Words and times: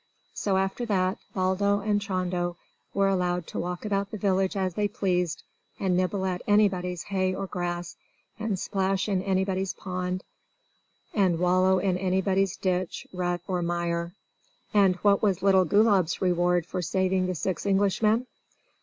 So 0.33 0.57
after 0.57 0.83
that, 0.87 1.19
Baldo 1.35 1.79
and 1.81 2.01
Chando 2.01 2.57
were 2.91 3.07
allowed 3.07 3.45
to 3.45 3.59
walk 3.59 3.85
about 3.85 4.09
the 4.09 4.17
village 4.17 4.57
as 4.57 4.73
they 4.73 4.87
pleased, 4.87 5.43
and 5.79 5.95
nibble 5.95 6.25
at 6.25 6.41
anybody's 6.47 7.03
hay 7.03 7.35
or 7.35 7.45
grass, 7.45 7.97
and 8.39 8.57
splash 8.57 9.07
in 9.07 9.21
anybody's 9.21 9.73
pond, 9.73 10.23
and 11.13 11.37
wallow 11.37 11.77
in 11.77 11.99
anybody's 11.99 12.57
ditch, 12.57 13.05
rut, 13.13 13.41
or 13.47 13.61
mire. 13.61 14.15
And 14.73 14.95
what 15.03 15.21
was 15.21 15.43
little 15.43 15.65
Gulab's 15.65 16.19
reward 16.19 16.65
for 16.65 16.81
saving 16.81 17.27
the 17.27 17.35
six 17.35 17.67
Englishmen? 17.67 18.25